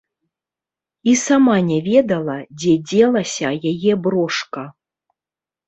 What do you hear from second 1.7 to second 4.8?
ведала, дзе дзелася яе брошка.